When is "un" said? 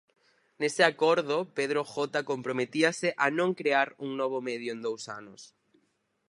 4.05-4.11